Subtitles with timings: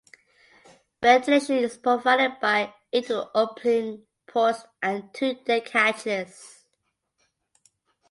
[1.03, 6.65] Ventilation is provided by eight opening ports and two deck hatches.